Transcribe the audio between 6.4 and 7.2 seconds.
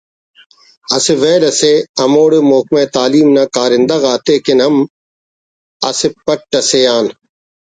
اسے آن